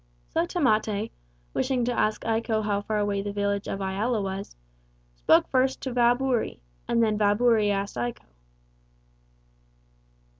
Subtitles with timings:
[0.33, 1.11] So Tamate,
[1.53, 4.55] wishing to ask Iko how far away the village of Iala was,
[5.15, 8.23] spoke first to old Vaaburi, and then Vaaburi asked Iko.